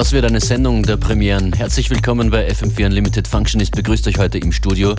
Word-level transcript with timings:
Das 0.00 0.12
wird 0.12 0.24
eine 0.24 0.40
Sendung 0.40 0.82
der 0.82 0.96
Premieren. 0.96 1.52
Herzlich 1.52 1.90
willkommen 1.90 2.30
bei 2.30 2.48
FM4 2.50 2.86
Unlimited 2.86 3.28
Functionist 3.28 3.76
begrüßt 3.76 4.08
euch 4.08 4.16
heute 4.16 4.38
im 4.38 4.50
Studio. 4.50 4.94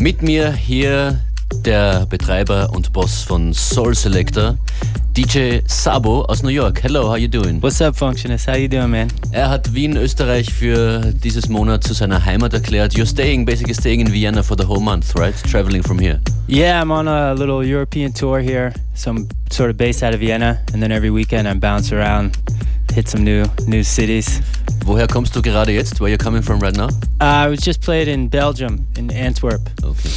Mit 0.00 0.22
mir 0.22 0.52
hier 0.52 1.20
der 1.64 2.06
Betreiber 2.06 2.70
und 2.70 2.92
Boss 2.92 3.22
von 3.22 3.52
Soul 3.52 3.96
Selector, 3.96 4.56
DJ 5.16 5.62
Sabo 5.66 6.22
aus 6.26 6.44
New 6.44 6.50
York. 6.50 6.80
Hello, 6.80 7.08
how 7.08 7.16
you 7.16 7.26
doing? 7.26 7.60
What's 7.60 7.80
up, 7.80 7.96
Functionist? 7.96 8.46
How 8.46 8.54
you 8.54 8.68
doing, 8.68 8.88
man? 8.88 9.08
Er 9.32 9.50
hat 9.50 9.74
Wien, 9.74 9.96
Österreich 9.96 10.54
für 10.54 11.12
dieses 11.12 11.48
Monat 11.48 11.82
zu 11.82 11.92
seiner 11.92 12.24
Heimat 12.24 12.52
erklärt. 12.52 12.92
You're 12.94 13.04
staying, 13.04 13.44
basically 13.44 13.74
staying 13.74 14.00
in 14.00 14.12
Vienna 14.12 14.44
for 14.44 14.56
the 14.56 14.64
whole 14.64 14.80
month, 14.80 15.16
right? 15.18 15.34
Traveling 15.50 15.82
from 15.82 15.98
here. 15.98 16.20
Yeah, 16.46 16.80
I'm 16.80 16.92
on 16.92 17.08
a 17.08 17.32
little 17.32 17.64
European 17.64 18.14
tour 18.14 18.38
here. 18.38 18.72
So 18.94 19.10
I'm 19.10 19.28
sort 19.50 19.70
of 19.70 19.76
based 19.76 20.04
out 20.04 20.14
of 20.14 20.20
Vienna, 20.20 20.60
and 20.72 20.80
then 20.80 20.92
every 20.92 21.10
weekend 21.10 21.48
I 21.48 21.54
bounce 21.54 21.92
around, 21.92 22.36
hit 22.96 23.08
some 23.08 23.22
new 23.22 23.44
new 23.66 23.84
cities. 23.84 24.40
Woher 24.86 25.06
kommst 25.06 25.36
du 25.36 25.42
gerade 25.42 25.70
jetzt? 25.72 26.00
Where 26.00 26.10
you 26.10 26.16
coming 26.16 26.42
from 26.42 26.60
right 26.60 26.74
now? 26.74 26.88
Uh, 27.20 27.44
I 27.44 27.48
was 27.48 27.60
just 27.60 27.82
played 27.82 28.08
in 28.08 28.28
Belgium, 28.28 28.86
in 28.96 29.10
Antwerp. 29.10 29.60
Okay. 29.84 30.08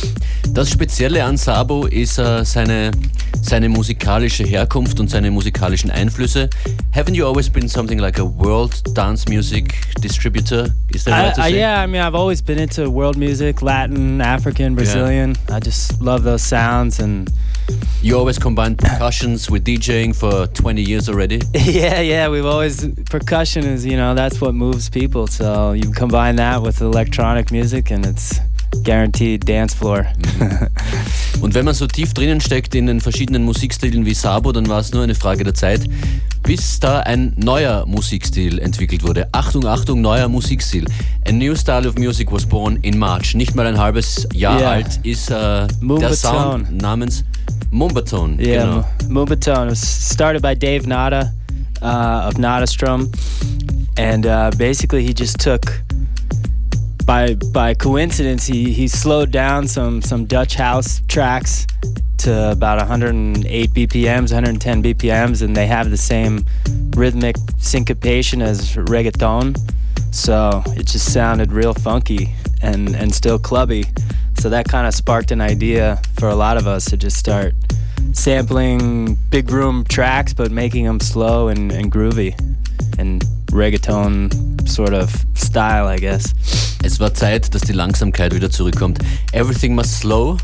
Das 0.54 0.70
Spezielle 0.70 1.24
an 1.26 1.36
Sabo 1.36 1.88
ist 1.88 2.18
uh, 2.20 2.44
seine, 2.46 2.92
seine 3.42 3.68
musikalische 3.68 4.46
Herkunft 4.46 5.00
und 5.00 5.10
seine 5.10 5.30
musikalischen 5.30 5.92
Einflüsse. 5.92 6.50
Haven't 6.96 7.16
you 7.16 7.26
always 7.26 7.50
been 7.50 7.68
something 7.68 8.00
like 8.00 8.18
a 8.18 8.26
world 8.26 8.82
dance 8.96 9.28
music 9.28 9.74
distributor? 10.02 10.70
Is 10.94 11.04
that 11.04 11.12
right 11.12 11.36
to 11.36 11.42
I, 11.42 11.52
say? 11.52 11.60
yeah, 11.60 11.84
I 11.84 11.86
mean, 11.86 12.02
I've 12.02 12.16
always 12.16 12.42
been 12.42 12.60
into 12.60 12.90
world 12.90 13.18
music, 13.18 13.62
Latin, 13.62 14.22
African, 14.22 14.76
Brazilian. 14.76 15.36
I 15.52 15.60
just 15.60 16.02
love 16.02 16.24
those 16.24 16.44
sounds 16.44 17.00
and 17.00 17.30
You 18.02 18.18
always 18.18 18.40
combine 18.40 18.76
percussions 18.76 19.50
with 19.50 19.66
DJing 19.66 20.16
for 20.16 20.48
20 20.48 20.82
years 20.82 21.10
already. 21.10 21.42
yeah, 21.54 22.00
yeah, 22.02 22.30
we've 22.30 22.46
always 22.46 22.88
percussion 23.10 23.66
is, 23.66 23.86
you 23.86 23.98
know, 23.98 24.16
that's 24.16 24.40
what 24.40 24.54
moves 24.56 24.90
people. 24.90 25.28
So 25.28 25.74
you 25.74 25.92
combine 25.92 26.38
that 26.38 26.62
with 26.62 26.82
electronic 26.82 27.52
music 27.52 27.92
and 27.92 28.06
it's 28.06 28.40
guaranteed 28.84 29.46
dance 29.46 29.74
floor. 29.74 30.08
Und 31.42 31.54
wenn 31.56 31.66
man 31.66 31.74
so 31.74 31.88
tief 31.88 32.14
drinnen 32.14 32.42
steckt 32.42 32.76
in 32.76 32.86
den 32.88 33.00
verschiedenen 33.02 33.44
Musikstilen 33.44 34.06
wie 34.06 34.14
Sabo, 34.14 34.52
dann 34.52 34.68
war 34.68 34.80
es 34.80 34.92
nur 34.92 35.04
eine 35.04 35.16
Frage 35.16 35.44
der 35.44 35.54
Zeit, 35.54 35.82
bis 36.44 36.80
da 36.80 37.00
ein 37.02 37.34
neuer 37.38 37.86
Musikstil 37.86 38.60
entwickelt 38.60 39.04
wurde. 39.04 39.28
Achtung, 39.32 39.66
Achtung, 39.66 40.02
neuer 40.02 40.28
Musikstil. 40.28 40.86
A 41.28 41.32
new 41.32 41.56
style 41.56 41.88
of 41.88 41.98
music 41.98 42.32
was 42.32 42.46
born 42.46 42.78
in 42.82 42.98
March. 42.98 43.36
Nicht 43.36 43.56
mal 43.56 43.66
ein 43.66 43.78
halbes 43.78 44.28
Jahr 44.34 44.60
Yeah. 44.60 44.72
alt 44.72 45.00
ist 45.04 45.30
äh, 45.30 45.68
der. 45.82 46.14
Sound 46.14 46.82
namens 46.82 47.24
Moombahton. 47.72 48.40
Yeah, 48.40 48.66
Genau. 48.66 49.64
It 49.64 49.70
was 49.70 49.80
started 49.80 50.42
by 50.42 50.54
Dave 50.54 50.88
Nada 50.88 51.32
uh, 51.82 52.24
of 52.28 52.36
Nadastrom, 52.36 53.10
and 53.98 54.26
uh, 54.26 54.52
basically 54.58 55.04
he 55.04 55.14
just 55.14 55.40
took. 55.40 55.64
By 57.06 57.34
by 57.52 57.74
coincidence, 57.74 58.46
he, 58.46 58.72
he 58.72 58.88
slowed 58.88 59.32
down 59.32 59.68
some 59.68 60.02
some 60.02 60.26
Dutch 60.26 60.54
house 60.56 61.02
tracks 61.08 61.66
to 62.20 62.52
about 62.52 62.78
108 62.78 63.72
BPMs, 63.72 64.32
110 64.32 64.84
BPMs, 64.84 65.42
and 65.42 65.56
they 65.56 65.66
have 65.66 65.90
the 65.90 65.98
same 65.98 66.46
rhythmic 66.96 67.36
syncopation 67.58 68.42
as 68.44 68.76
reggaeton. 68.76 69.58
So 70.12 70.62
it 70.68 70.86
just 70.86 71.12
sounded 71.12 71.52
real 71.52 71.74
funky 71.74 72.36
and 72.62 72.96
and 72.96 73.14
still 73.14 73.40
clubby. 73.40 73.86
So 74.40 74.50
that 74.50 74.70
kind 74.70 74.88
of 74.88 74.94
sparked 74.94 75.32
an 75.32 75.42
idea 75.42 76.02
for 76.18 76.30
a 76.30 76.36
lot 76.36 76.56
of 76.56 76.66
us 76.66 76.86
to 76.86 76.98
just 76.98 77.18
start 77.18 77.54
sampling 78.14 79.18
big 79.30 79.52
room 79.52 79.84
tracks, 79.84 80.34
but 80.34 80.50
making 80.50 80.86
them 80.86 81.02
slow 81.02 81.50
and, 81.50 81.74
and 81.74 81.92
groovy 81.92 82.34
and 82.98 83.22
reggaeton 83.52 84.68
sort 84.68 84.94
of 84.94 85.14
style, 85.36 85.88
I 85.88 85.98
guess. 85.98 86.34
Es 86.86 87.02
war 87.02 87.14
Zeit, 87.14 87.54
dass 87.54 87.64
die 87.64 87.74
Langsamkeit 87.74 88.34
wieder 88.34 88.50
zurückkommt. 88.50 89.00
Everything 89.34 89.76
must 89.76 90.00
slow. 90.00 90.38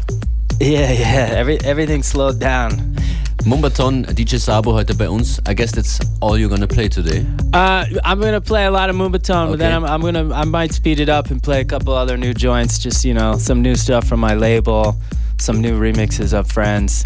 Yeah, 0.59 0.91
yeah. 0.91 1.33
Every 1.33 1.57
everything 1.63 2.03
slowed 2.03 2.39
down. 2.39 2.97
Moombahton, 3.45 4.05
DJ 4.15 4.39
Sabo 4.39 4.73
heute 4.73 4.95
bei 4.95 5.07
uns. 5.07 5.39
I 5.45 5.53
guess 5.53 5.71
that's 5.71 5.99
all 6.19 6.35
you're 6.35 6.49
gonna 6.49 6.65
play 6.67 6.89
today. 6.89 7.23
Uh, 7.53 7.85
I'm 8.03 8.19
gonna 8.19 8.41
play 8.41 8.65
a 8.65 8.71
lot 8.71 8.89
of 8.89 8.95
Moombahton, 8.95 9.51
but 9.51 9.59
then 9.59 9.71
I'm, 9.71 9.85
I'm 9.85 10.01
gonna 10.01 10.33
I 10.33 10.45
might 10.45 10.73
speed 10.73 10.99
it 10.99 11.09
up 11.09 11.29
and 11.29 11.41
play 11.43 11.61
a 11.61 11.65
couple 11.65 11.93
other 11.93 12.17
new 12.17 12.33
joints. 12.33 12.79
Just 12.79 13.05
you 13.05 13.13
know, 13.13 13.37
some 13.37 13.61
new 13.61 13.75
stuff 13.75 14.07
from 14.07 14.19
my 14.19 14.33
label, 14.33 14.95
some 15.37 15.61
new 15.61 15.79
remixes 15.79 16.33
of 16.33 16.51
friends. 16.51 17.03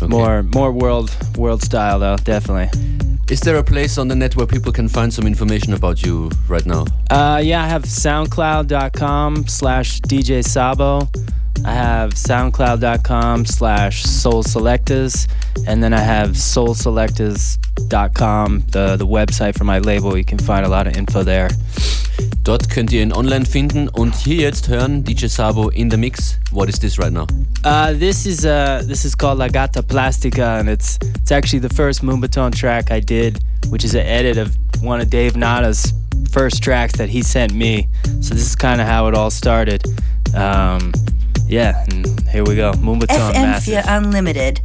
Okay. 0.00 0.06
More 0.06 0.44
more 0.44 0.70
world 0.70 1.10
world 1.36 1.62
style 1.62 1.98
though, 1.98 2.16
definitely. 2.16 2.70
Is 3.28 3.40
there 3.40 3.56
a 3.56 3.64
place 3.64 3.98
on 3.98 4.06
the 4.06 4.14
net 4.14 4.36
where 4.36 4.46
people 4.46 4.70
can 4.70 4.88
find 4.88 5.12
some 5.12 5.26
information 5.26 5.72
about 5.72 6.04
you 6.04 6.30
right 6.48 6.64
now? 6.64 6.84
Uh, 7.10 7.40
yeah, 7.42 7.64
I 7.64 7.66
have 7.66 7.82
SoundCloud.com 7.82 9.48
slash 9.48 10.00
DJ 10.02 10.44
Sabo. 10.44 11.08
I 11.64 11.72
have 11.72 12.14
SoundCloud.com 12.14 13.46
slash 13.46 14.02
Soul 14.02 14.42
Selectors, 14.42 15.28
and 15.66 15.82
then 15.82 15.94
I 15.94 16.00
have 16.00 16.30
SoulSelectors.com, 16.30 18.64
the 18.68 18.96
the 18.96 19.06
website 19.06 19.56
for 19.56 19.64
my 19.64 19.78
label. 19.78 20.18
You 20.18 20.24
can 20.24 20.38
find 20.38 20.66
a 20.66 20.68
lot 20.68 20.88
of 20.88 20.96
info 20.96 21.22
there. 21.22 21.50
Dort 22.42 22.68
könnt 22.68 22.92
ihr 22.92 23.02
ihn 23.02 23.12
online 23.12 23.46
finden 23.46 23.88
und 23.88 24.16
hier 24.16 24.36
jetzt 24.36 24.68
hören 24.68 25.04
DJ 25.04 25.28
Sabo 25.28 25.68
in 25.68 25.88
the 25.88 25.96
Mix. 25.96 26.40
What 26.50 26.68
is 26.68 26.80
this 26.80 26.98
right 26.98 27.12
now? 27.12 27.28
Uh, 27.62 27.92
this 27.92 28.26
is 28.26 28.44
uh, 28.44 28.82
this 28.84 29.04
is 29.04 29.14
called 29.14 29.38
La 29.38 29.46
Gata 29.46 29.84
Plastica, 29.84 30.58
and 30.58 30.68
it's 30.68 30.98
it's 31.14 31.30
actually 31.30 31.60
the 31.60 31.72
first 31.72 32.02
Moombahton 32.02 32.52
track 32.52 32.90
I 32.90 32.98
did, 32.98 33.38
which 33.68 33.84
is 33.84 33.94
an 33.94 34.04
edit 34.04 34.36
of 34.36 34.56
one 34.82 35.00
of 35.00 35.10
Dave 35.10 35.36
Nada's 35.36 35.92
first 36.32 36.60
tracks 36.60 36.96
that 36.96 37.08
he 37.08 37.22
sent 37.22 37.52
me. 37.52 37.86
So 38.20 38.34
this 38.34 38.44
is 38.44 38.56
kind 38.56 38.80
of 38.80 38.88
how 38.88 39.06
it 39.06 39.14
all 39.14 39.30
started. 39.30 39.84
Um, 40.34 40.92
yeah, 41.52 41.84
and 41.90 42.06
here 42.30 42.44
we 42.44 42.56
go, 42.56 42.72
Moombahton 42.72 43.34
Massive. 43.34 43.84
FM4 43.84 43.98
Unlimited. 43.98 44.60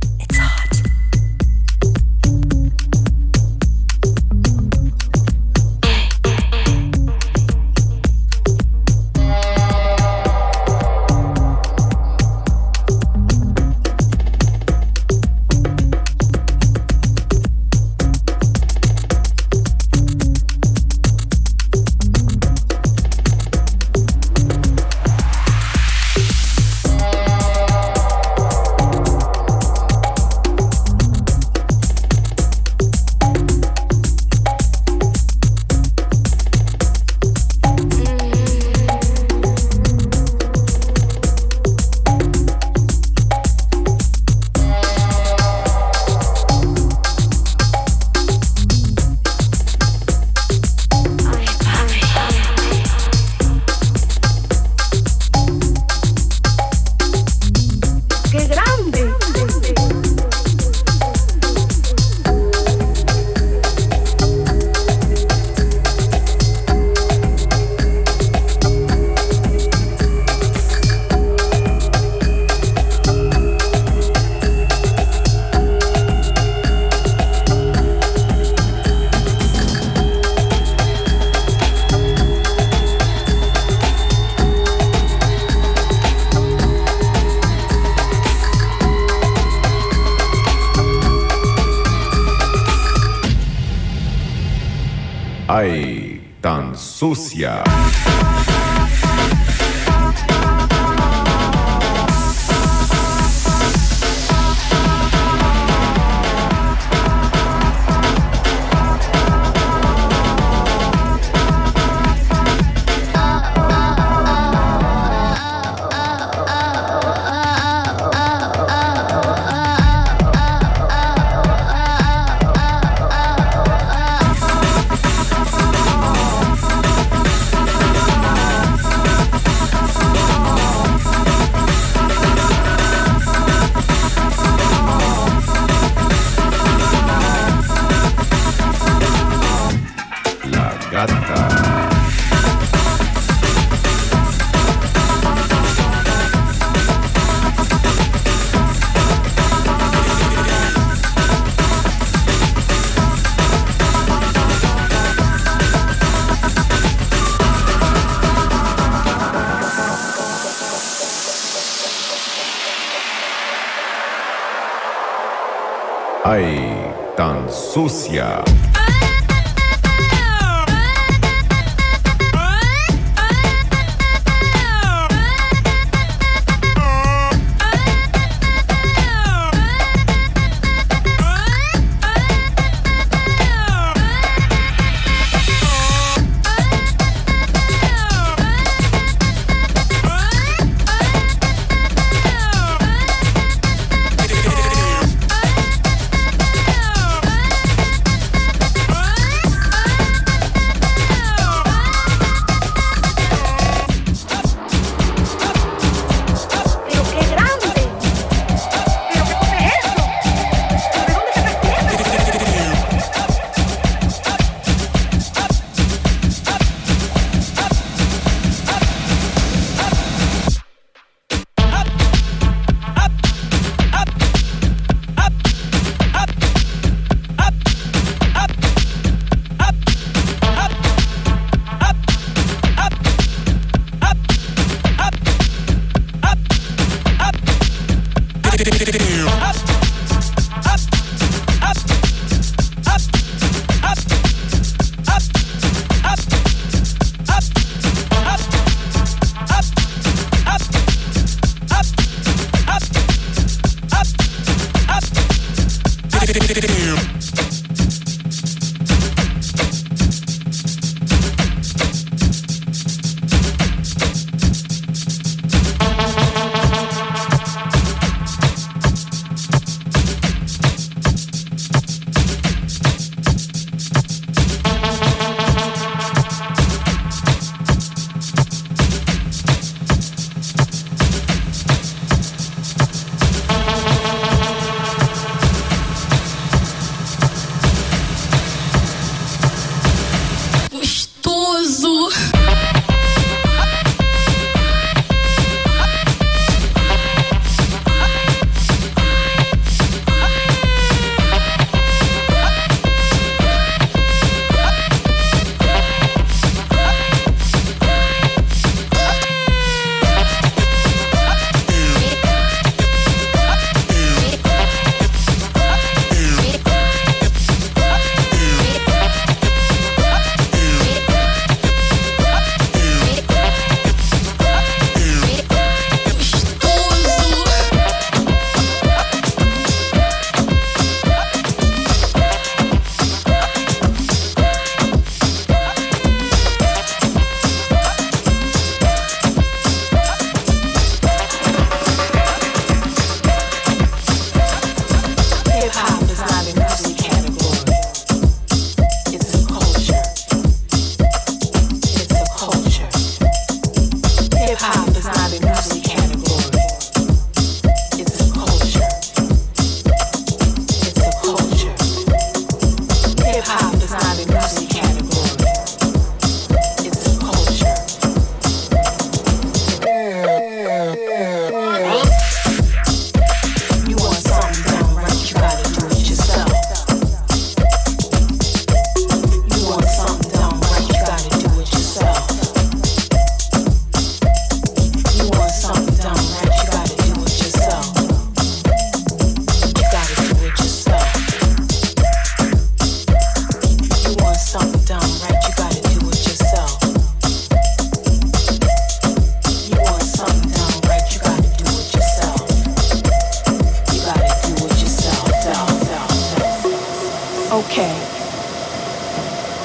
Súcia. 167.77 168.56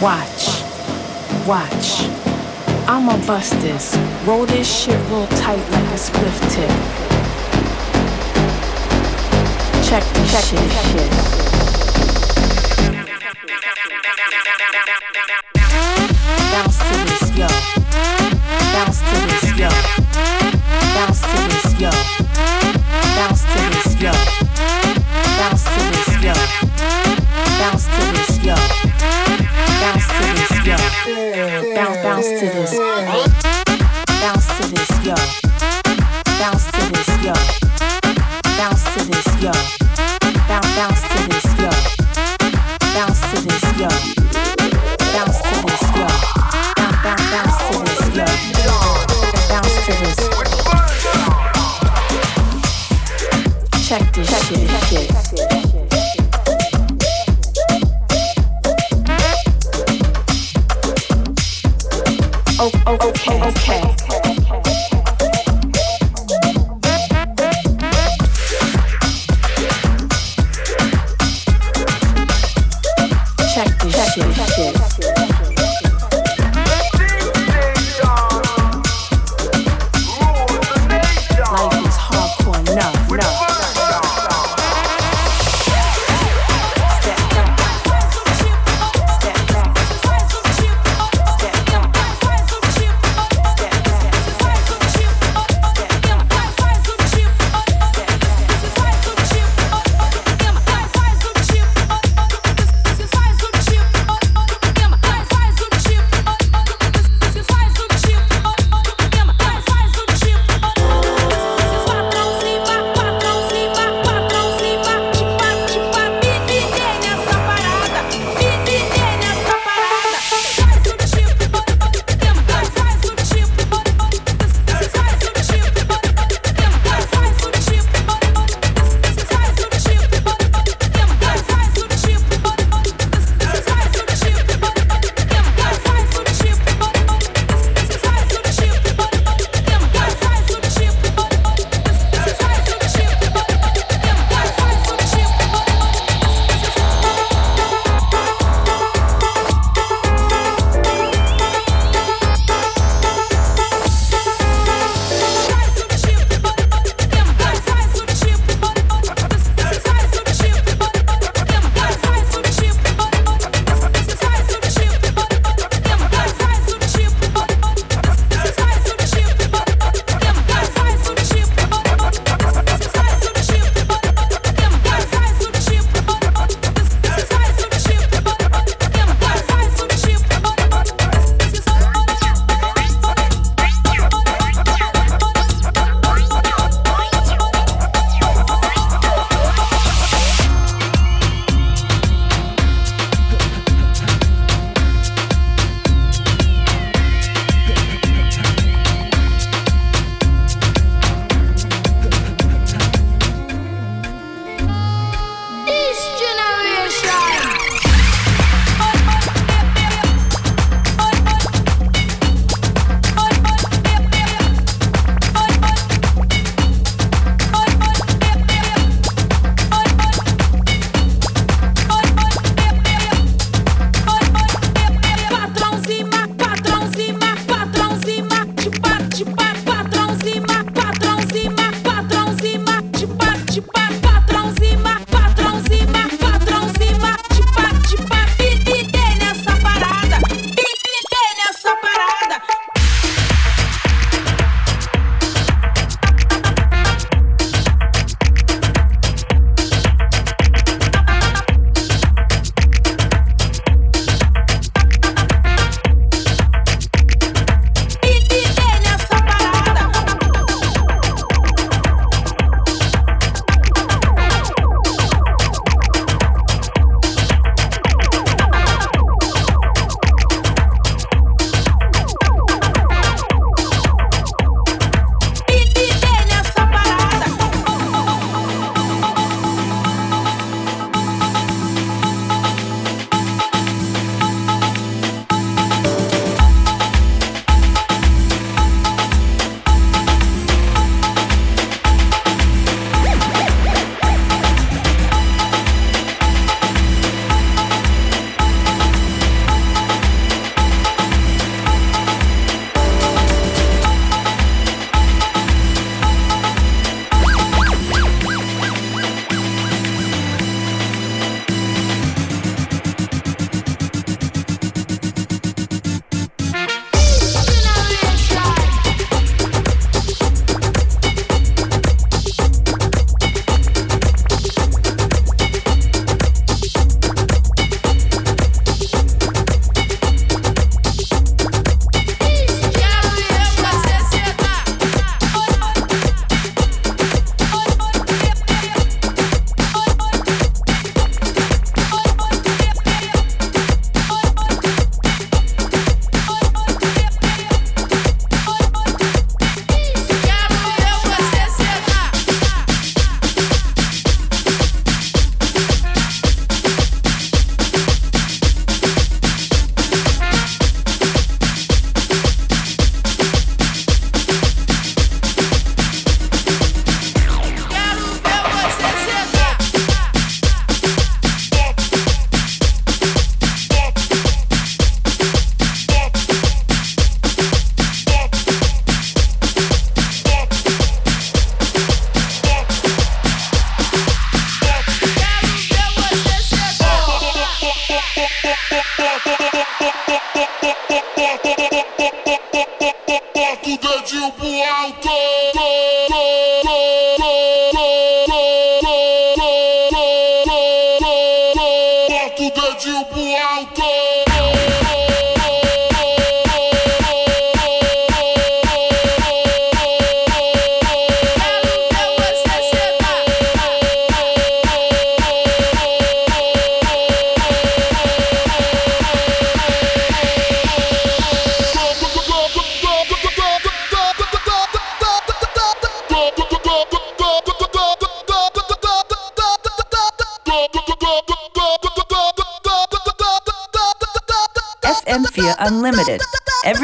Watch. 0.02 0.64
Watch. 1.46 2.08
I'ma 2.88 3.24
bust 3.24 3.52
this. 3.60 3.96
Roll 4.26 4.46
this 4.46 4.66
shit 4.66 4.98
real 5.08 5.28
tight 5.28 5.62
like 5.70 5.84
a 5.84 5.96
spliff 5.96 6.40
tip. 6.50 6.68
Check 9.86 10.02
this 10.14 10.32
Check 10.32 10.42
shit. 10.42 10.72
shit. 10.90 11.12
Bounce 16.50 16.78
to 16.78 16.94
this, 17.06 17.24
yo. 17.38 17.46
Bounce 18.74 18.98
to 19.06 19.16
this, 19.30 19.46
yo. 19.56 19.68
Bounce 20.96 21.20
to 21.20 21.41
yo. 30.64 30.76
Bounce, 31.74 31.98
bounce 32.02 32.28
to 32.28 32.46
this. 32.46 32.72
Bounce 34.20 34.46
to 34.58 34.64
this, 34.70 34.90
yo. 35.04 35.14
Bounce 36.38 36.66
to 36.70 36.82
this, 36.92 37.10
yo. 37.24 37.34
Bounce 38.56 38.84
to 38.94 39.00
this, 39.10 39.28
yo. 39.42 39.52
Bounce, 40.48 40.70
bounce 40.76 41.02
to 41.02 41.18
this, 41.28 41.46
yo. 41.58 41.70
Bounce 42.94 43.20
to 43.30 43.36
this, 43.42 43.66
yo. 43.78 43.88
Bounce 45.12 45.38
to 45.42 45.56
this, 45.66 45.82
yo. 45.96 46.06
Bounce, 46.76 46.98
bounce, 47.02 47.26
bounce 47.32 47.58
to 47.68 47.76
this, 47.82 48.02
yo. 48.12 48.76
Bounce 49.48 49.76
to 49.86 49.92
this. 50.00 50.18
Check 53.88 54.04
this 54.12 54.28
shit. 54.88 55.21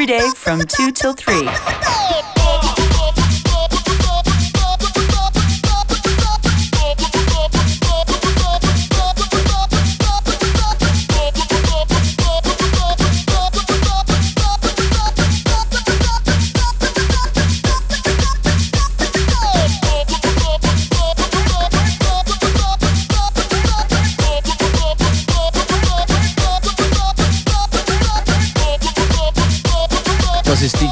day 0.09 0.31
from 0.35 0.59
2 0.61 0.91
till 0.91 1.13
3. 1.13 1.98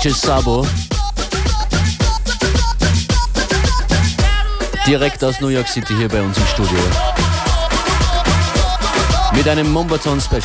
Vintage 0.08 0.26
Sabo. 0.26 0.66
Direkt 4.86 5.22
aus 5.22 5.42
New 5.42 5.50
York 5.50 5.68
City 5.68 5.96
hier 5.98 6.08
bei 6.08 6.22
uns 6.22 6.38
im 6.38 6.46
Studio. 6.48 6.80
Mit 9.34 9.50
einem 9.50 9.70
Mombaton 9.70 10.22
Special. 10.22 10.44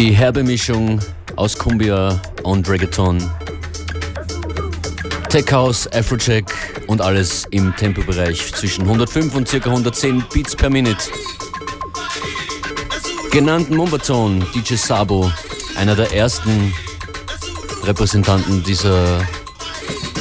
Die 0.00 0.12
herbe 0.12 0.42
Mischung 0.42 0.98
aus 1.36 1.58
Cumbia 1.58 2.18
und 2.42 2.66
Reggaeton. 2.66 3.22
Tech 5.28 5.52
House, 5.52 5.86
Afrojack 5.92 6.50
und 6.86 7.02
alles 7.02 7.44
im 7.50 7.76
Tempobereich 7.76 8.50
zwischen 8.54 8.84
105 8.84 9.34
und 9.34 9.46
ca. 9.46 9.56
110 9.58 10.24
Beats 10.32 10.56
per 10.56 10.70
Minute. 10.70 11.04
Genannten 13.30 13.76
Mumbaton, 13.76 14.42
DJ 14.54 14.76
Sabo, 14.76 15.30
einer 15.76 15.94
der 15.94 16.10
ersten 16.14 16.72
Repräsentanten 17.82 18.64
dieser 18.64 19.18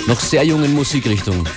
noch 0.08 0.20
sehr 0.20 0.44
jungen 0.44 0.74
Musikrichtung. 0.74 1.48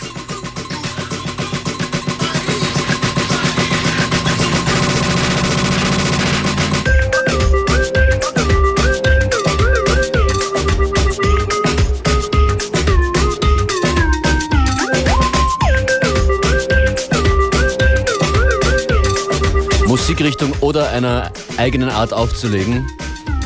Musikrichtung 20.13 20.53
oder 20.61 20.91
einer 20.91 21.33
eigenen 21.57 21.89
Art 21.89 22.13
aufzulegen. 22.13 22.87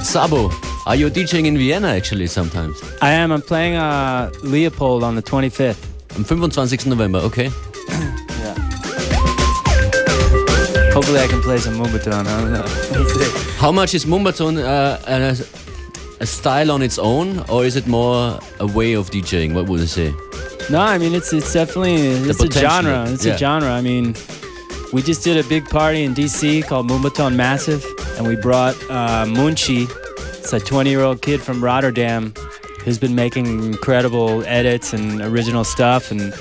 Sabo, 0.03 0.51
are 0.85 0.97
you 0.97 1.07
DJing 1.07 1.47
in 1.47 1.57
Vienna 1.57 1.95
actually 1.95 2.27
sometimes? 2.27 2.83
I 3.01 3.13
am. 3.13 3.31
I'm 3.31 3.41
playing 3.41 3.77
uh, 3.77 4.33
Leopold 4.43 5.05
on 5.05 5.15
the 5.15 5.23
25th. 5.23 5.77
Am 6.17 6.25
25. 6.25 6.87
November, 6.87 7.21
okay. 7.21 7.53
Hopefully, 10.93 11.21
I 11.21 11.29
can 11.29 11.41
play 11.41 11.59
some 11.59 11.75
Moombahton. 11.75 12.27
I 12.27 12.41
don't 12.41 12.53
know. 12.53 12.67
How 13.59 13.71
much 13.71 13.95
is 13.95 14.05
Mumbaton 14.05 14.59
uh, 14.59 14.99
a, 15.07 15.37
a 16.21 16.27
style 16.27 16.73
on 16.73 16.83
its 16.83 16.99
own, 16.99 17.45
or 17.49 17.65
is 17.65 17.77
it 17.77 17.87
more 17.87 18.41
a 18.59 18.67
way 18.67 18.95
of 18.95 19.11
DJing? 19.11 19.55
What 19.55 19.69
would 19.69 19.79
you 19.79 19.87
say? 19.87 20.13
No, 20.69 20.81
I 20.81 20.99
mean 20.99 21.15
it's 21.15 21.33
it's 21.33 21.53
definitely 21.53 21.95
it's 22.29 22.43
a 22.43 22.51
genre. 22.51 23.09
It's 23.09 23.25
yeah. 23.25 23.35
a 23.35 23.39
genre. 23.39 23.71
I 23.71 23.83
mean, 23.83 24.17
we 24.97 25.03
just 25.03 25.23
did 25.23 25.37
a 25.37 25.47
big 25.47 25.69
party 25.69 26.05
in 26.05 26.15
DC 26.15 26.67
called 26.67 26.89
Moombahton 26.89 27.37
Massive, 27.37 27.85
and 28.17 28.27
we 28.27 28.35
brought 28.35 28.75
uh, 28.89 29.27
Munchi. 29.27 29.87
It's 30.39 30.55
a 30.55 30.59
20 30.59 30.89
year 30.89 31.03
old 31.03 31.21
kid 31.21 31.43
from 31.43 31.63
Rotterdam 31.63 32.33
who's 32.83 32.99
been 32.99 33.15
making 33.15 33.45
incredible 33.63 34.43
edits 34.47 34.95
and 34.95 35.21
original 35.21 35.65
stuff, 35.65 36.11
and 36.11 36.33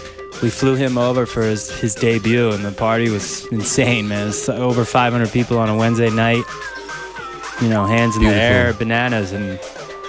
we 0.42 0.50
flew 0.50 0.76
him 0.76 0.98
over 0.98 1.26
for 1.26 1.44
his, 1.44 1.70
his 1.82 1.96
debut, 1.96 2.50
and 2.50 2.64
the 2.64 2.72
party 2.72 3.10
was 3.10 3.46
insane, 3.48 4.08
man. 4.08 4.24
It 4.24 4.28
was 4.28 4.48
over 4.48 4.86
500 4.86 5.30
people 5.32 5.58
on 5.58 5.68
a 5.68 5.76
Wednesday 5.76 6.10
night. 6.10 6.46
You 7.62 7.68
know, 7.68 7.86
hands 7.86 8.16
in 8.16 8.22
Beautiful. 8.22 8.40
the 8.40 8.42
air, 8.42 8.74
bananas, 8.74 9.34
and 9.34 9.60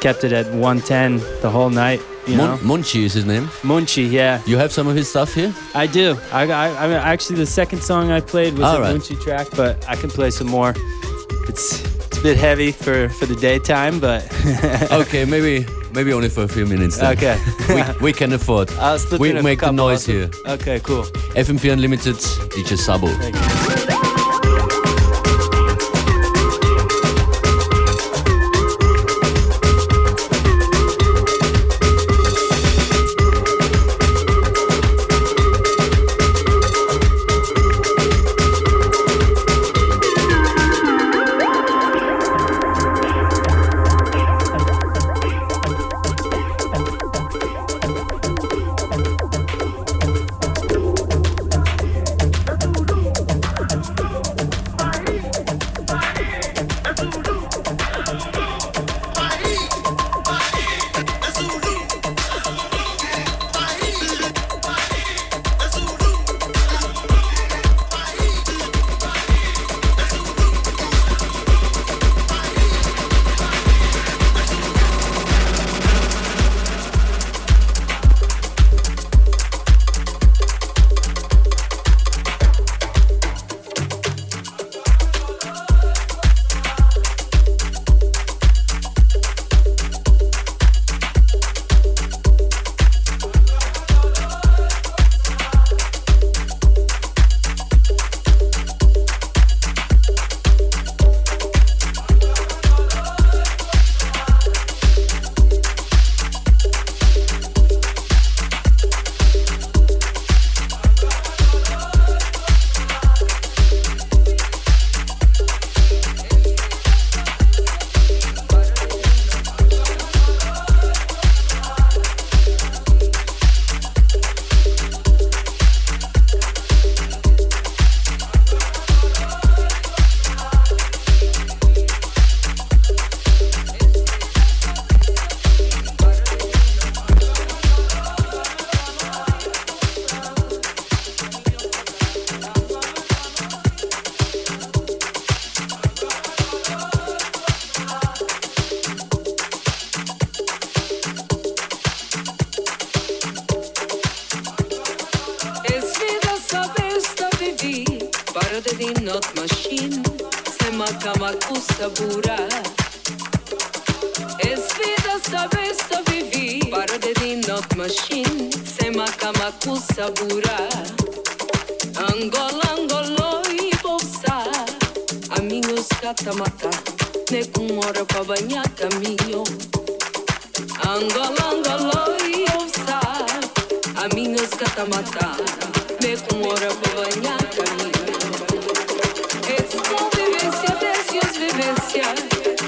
kept 0.01 0.23
it 0.23 0.31
at 0.31 0.47
110 0.53 1.19
the 1.41 1.51
whole 1.51 1.71
night. 1.71 2.01
You 2.27 2.37
know, 2.37 2.59
Mun- 2.63 2.83
Munchi 2.83 3.03
is 3.05 3.13
his 3.13 3.25
name. 3.25 3.45
Munchi, 3.63 4.11
yeah. 4.11 4.43
You 4.47 4.57
have 4.57 4.73
some 4.73 4.89
of 4.89 4.97
his 4.97 5.09
stuff 5.09 5.33
here? 5.35 5.55
I 5.75 5.87
do. 5.87 6.19
I, 6.33 6.43
I, 6.51 6.85
I 6.85 6.87
mean, 6.89 6.97
actually, 6.97 7.37
the 7.37 7.47
second 7.47 7.83
song 7.83 8.11
I 8.11 8.21
played 8.21 8.55
was 8.55 8.65
All 8.65 8.77
a 8.77 8.81
right. 8.81 8.95
Munchi 8.97 9.21
track, 9.23 9.47
but 9.57 9.89
I 9.89 9.95
can 9.97 10.11
play 10.11 10.31
some 10.31 10.49
more. 10.49 10.75
It's 11.49 11.81
it's 12.07 12.19
a 12.19 12.23
bit 12.23 12.37
heavy 12.37 12.73
for 12.73 13.09
for 13.11 13.27
the 13.27 13.37
daytime, 13.37 14.01
but 14.01 14.25
Okay, 14.91 15.25
maybe 15.25 15.65
maybe 15.93 16.13
only 16.13 16.29
for 16.29 16.43
a 16.43 16.49
few 16.49 16.67
minutes. 16.67 16.97
Then. 16.99 17.13
okay. 17.17 17.39
we, 18.01 18.07
we 18.07 18.13
can 18.13 18.33
afford. 18.33 18.71
I'll 18.81 18.99
slip 18.99 19.21
we 19.21 19.31
in 19.31 19.37
a 19.37 19.43
make 19.43 19.61
the 19.61 19.67
couple 19.67 19.77
noise 19.77 20.09
also. 20.09 20.13
here. 20.13 20.31
Okay, 20.55 20.81
cool. 20.81 21.05
FM4 21.37 21.73
Unlimited, 21.75 22.17
DJ 22.17 22.77
Sabo. 22.77 23.07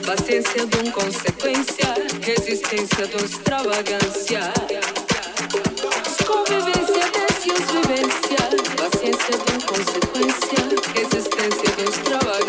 Paciência 0.07 0.67
de 0.67 0.79
um 0.79 0.91
consequência 0.91 1.95
Resistência 2.23 3.07
de 3.07 3.17
um 3.17 3.25
extravagância. 3.25 4.53
Convivência, 6.27 7.05
descios 7.13 7.71
vivência 7.71 8.43
Paciência 8.77 9.39
de 9.39 9.53
um 9.53 9.61
consequência 9.61 10.61
Resistência 10.95 11.77
de 11.77 11.85
extravagância 11.91 12.48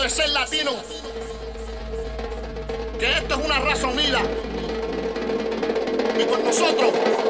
de 0.00 0.10
ser 0.10 0.28
latino. 0.30 0.72
Que 2.98 3.12
esto 3.12 3.34
es 3.34 3.44
una 3.44 3.58
raza 3.58 3.86
unida. 3.88 4.20
Y 6.18 6.24
con 6.24 6.44
nosotros. 6.44 7.21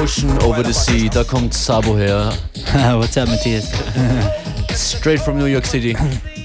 Ocean, 0.00 0.30
Over 0.42 0.62
the 0.62 0.72
Sea, 0.72 1.08
da 1.10 1.24
kommt 1.24 1.52
Sabo 1.52 1.94
her. 1.94 2.32
What's 2.98 3.18
up, 3.18 3.28
Matthias? 3.28 3.68
Straight 4.70 5.20
from 5.20 5.36
New 5.38 5.44
York 5.46 5.66
City. 5.66 5.94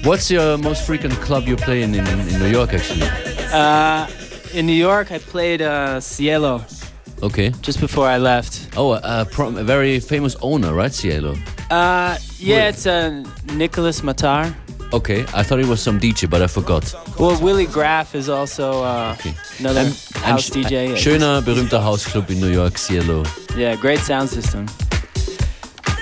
What's 0.04 0.30
your 0.30 0.58
most 0.58 0.84
frequent 0.86 1.14
club 1.22 1.44
you 1.48 1.56
play 1.56 1.82
in, 1.82 1.94
in, 1.94 2.06
in 2.06 2.38
New 2.38 2.50
York 2.50 2.74
actually? 2.74 3.08
Uh, 3.52 4.06
in 4.52 4.66
New 4.66 4.74
York, 4.74 5.10
I 5.10 5.18
played 5.18 5.62
uh, 5.62 6.00
Cielo 6.00 6.64
Okay. 7.22 7.50
just 7.62 7.80
before 7.80 8.06
I 8.06 8.18
left. 8.18 8.76
Oh, 8.76 8.92
a, 8.92 9.24
prom- 9.24 9.56
a 9.56 9.64
very 9.64 10.00
famous 10.00 10.36
owner, 10.42 10.74
right, 10.74 10.92
Cielo? 10.92 11.34
Uh, 11.70 12.18
yeah, 12.38 12.68
it's 12.68 12.86
uh, 12.86 13.24
Nicholas 13.54 14.02
Matar. 14.02 14.54
Okay, 14.92 15.22
I 15.34 15.42
thought 15.42 15.60
it 15.60 15.66
was 15.66 15.80
some 15.82 15.98
DJ, 15.98 16.28
but 16.28 16.42
I 16.42 16.46
forgot. 16.46 16.94
Well, 17.18 17.40
Willie 17.42 17.66
Graff 17.66 18.14
is 18.14 18.28
also 18.28 18.84
uh, 18.84 19.16
another 19.58 19.80
Ein, 19.80 19.86
ein 19.86 19.92
house 20.32 20.50
DJ. 20.50 20.90
ein 20.90 20.96
schöner, 20.96 21.42
berühmter 21.42 21.82
Hausclub 21.84 22.30
in 22.30 22.40
New 22.40 22.48
York, 22.52 22.78
Cielo. 22.78 23.22
Yeah, 23.56 23.76
great 23.76 24.00
sound 24.00 24.28
system. 24.28 24.66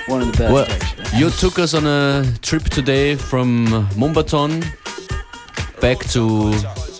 One 0.07 0.21
of 0.21 0.31
the 0.31 0.37
best, 0.37 0.53
Well, 0.53 0.65
actually. 0.69 1.19
you 1.19 1.29
took 1.31 1.57
us 1.57 1.73
on 1.73 1.85
a 1.87 2.23
trip 2.41 2.63
today 2.69 3.15
from 3.15 3.67
Moombahton 3.95 4.63
back 5.81 5.99
to 6.11 6.53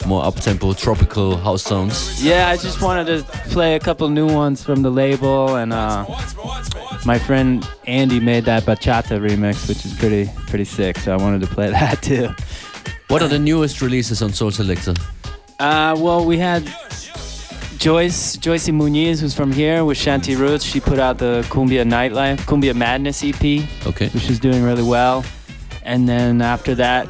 more 0.08 0.24
up-tempo 0.26 0.74
tropical 0.74 1.38
house 1.38 1.64
sounds. 1.64 2.24
Yeah, 2.24 2.50
I 2.50 2.58
just 2.58 2.82
wanted 2.82 3.06
to 3.08 3.24
play 3.52 3.76
a 3.76 3.80
couple 3.80 4.08
new 4.10 4.28
ones 4.28 4.64
from 4.64 4.82
the 4.82 4.90
label, 4.92 5.56
and 5.56 5.72
uh, 5.74 6.06
my 7.06 7.18
friend 7.20 7.68
Andy 7.86 8.20
made 8.20 8.46
that 8.46 8.64
bachata 8.64 9.20
remix, 9.20 9.68
which 9.68 9.86
is 9.86 9.94
pretty 9.94 10.30
pretty 10.48 10.66
sick. 10.66 10.98
So 11.00 11.14
I 11.14 11.18
wanted 11.18 11.42
to 11.42 11.48
play 11.48 11.70
that 11.80 12.02
too. 12.02 12.30
What 13.08 13.22
are 13.22 13.28
the 13.28 13.40
newest 13.40 13.82
releases 13.82 14.22
on 14.24 14.32
Sol 14.34 14.50
Selectas? 14.52 14.98
Uh, 15.60 15.96
well, 15.98 16.26
we 16.26 16.38
had 16.38 16.64
Joyce 17.78 18.36
Joycey 18.38 18.74
Muniz, 18.74 19.20
who's 19.22 19.34
from 19.34 19.52
here, 19.52 19.86
with 19.86 19.98
Shanti 19.98 20.38
Roots. 20.38 20.64
She 20.64 20.80
put 20.80 21.00
out 21.00 21.18
the 21.18 21.46
Cumbia 21.50 21.86
Nightlife, 21.86 22.38
Cumbia 22.40 22.76
Madness 22.76 23.24
EP, 23.24 23.68
Okay. 23.86 24.10
which 24.10 24.30
is 24.30 24.40
doing 24.40 24.64
really 24.64 24.84
well. 24.84 25.24
And 25.84 26.10
then 26.10 26.42
after 26.42 26.76
that, 26.76 27.08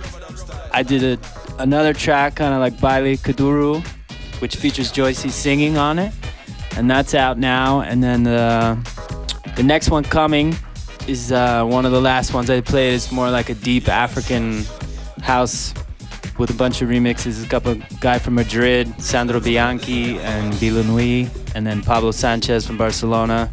I 0.73 0.83
did 0.83 1.03
a, 1.03 1.61
another 1.61 1.93
track, 1.93 2.35
kind 2.35 2.53
of 2.53 2.59
like 2.59 2.73
Baile 2.77 3.17
Kuduro, 3.17 3.85
which 4.41 4.57
features 4.57 4.91
Joycey 4.91 5.31
singing 5.31 5.77
on 5.77 5.97
it, 5.97 6.13
and 6.77 6.89
that's 6.91 7.13
out 7.15 7.37
now. 7.37 7.81
And 7.81 8.03
then 8.03 8.23
the 8.23 8.77
the 9.55 9.63
next 9.63 9.89
one 9.89 10.03
coming 10.03 10.55
is 11.07 11.31
uh, 11.31 11.63
one 11.63 11.85
of 11.85 11.91
the 11.93 12.01
last 12.01 12.33
ones 12.33 12.49
I 12.49 12.59
played. 12.61 12.93
It's 12.95 13.11
more 13.11 13.29
like 13.31 13.49
a 13.49 13.55
deep 13.55 13.87
African 13.87 14.65
house 15.21 15.73
with 16.37 16.49
a 16.49 16.53
bunch 16.53 16.81
of 16.81 16.89
remixes. 16.89 17.43
A 17.43 17.47
couple 17.47 17.75
guy 17.99 18.19
from 18.19 18.35
Madrid, 18.35 18.93
Sandro 19.01 19.39
Bianchi 19.39 20.19
and 20.19 20.53
Villeneuve, 20.55 21.29
and 21.55 21.65
then 21.65 21.81
Pablo 21.81 22.11
Sanchez 22.11 22.65
from 22.65 22.77
Barcelona, 22.77 23.51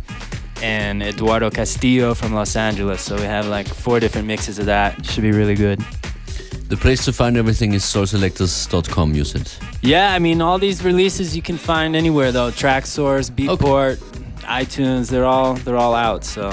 and 0.63 1.03
Eduardo 1.03 1.51
Castillo 1.51 2.15
from 2.15 2.33
Los 2.33 2.57
Angeles. 2.57 3.03
So 3.03 3.17
we 3.17 3.23
have 3.23 3.47
like 3.47 3.67
four 3.67 4.01
different 4.01 4.27
mixes 4.27 4.59
of 4.59 4.67
that. 4.67 5.05
Should 5.05 5.23
be 5.23 5.33
really 5.33 5.55
good. 5.55 5.81
The 6.69 6.77
place 6.77 7.05
to 7.05 7.13
find 7.13 7.37
everything 7.37 7.75
is 7.75 7.83
solselectas.com, 7.85 9.15
you 9.15 9.25
said. 9.25 9.51
Yeah, 9.83 10.15
I 10.15 10.19
mean 10.19 10.41
all 10.41 10.59
these 10.59 10.83
releases 10.83 11.37
you 11.37 11.43
can 11.43 11.59
find 11.59 11.95
anywhere 11.95 12.33
though. 12.33 12.51
Traxsource, 12.51 13.31
Beatport, 13.31 13.97
iTunes, 14.43 15.11
they're 15.11 15.27
all 15.27 15.55
they're 15.55 15.77
all 15.77 15.95
out. 15.95 16.25
So 16.25 16.51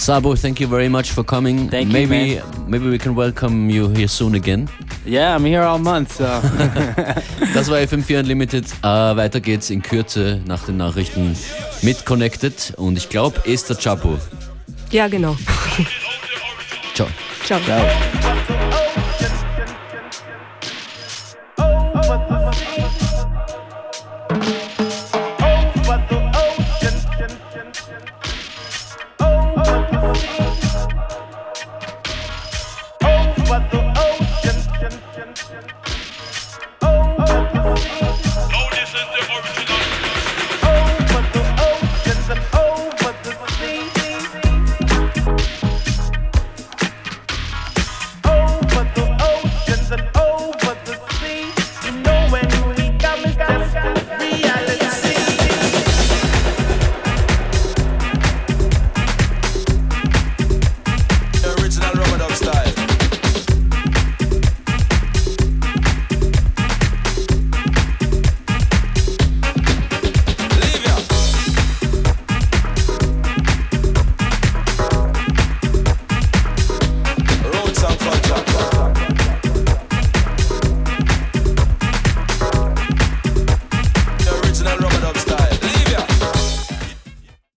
Sabo, 0.00 0.34
thank 0.34 0.60
you 0.60 0.66
very 0.66 0.88
much 0.88 1.10
for 1.12 1.22
coming. 1.22 1.68
Thank 1.68 1.88
you, 1.88 1.92
maybe 1.92 2.40
maybe 2.66 2.88
we 2.88 2.96
can 2.96 3.14
welcome 3.14 3.68
you 3.68 3.90
here 3.90 4.08
soon 4.08 4.34
again. 4.34 4.66
yeah, 5.04 5.34
I'm 5.36 5.44
here 5.44 5.60
all 5.62 5.78
month. 5.78 6.12
So 6.16 6.24
Das 7.54 7.68
war 7.68 7.76
FM4 7.78 8.20
Unlimited. 8.20 8.64
Äh, 8.82 8.86
weiter 8.86 9.40
geht's 9.40 9.68
in 9.68 9.82
Kürze 9.82 10.40
nach 10.46 10.64
den 10.64 10.78
Nachrichten 10.78 11.36
mit 11.82 12.06
Connected 12.06 12.72
und 12.78 12.96
ich 12.96 13.10
glaube 13.10 13.42
Esther 13.44 13.76
Chapo. 13.76 14.16
Ja, 14.90 15.06
genau. 15.08 15.36
Ciao. 16.94 17.08
Ciao. 17.44 17.60
Ciao. 17.60 18.59